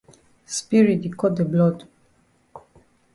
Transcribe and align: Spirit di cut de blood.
Spirit 0.55 0.99
di 1.03 1.11
cut 1.19 1.33
de 1.39 1.45
blood. 1.51 1.77